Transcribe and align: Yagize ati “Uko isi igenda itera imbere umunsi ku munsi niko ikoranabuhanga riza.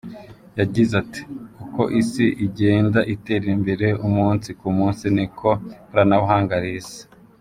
Yagize 0.59 0.93
ati 1.03 1.21
“Uko 1.63 1.81
isi 2.01 2.25
igenda 2.45 2.99
itera 3.13 3.45
imbere 3.55 3.87
umunsi 4.07 4.49
ku 4.59 4.67
munsi 4.77 5.05
niko 5.15 5.49
ikoranabuhanga 5.77 6.55
riza. 6.63 7.01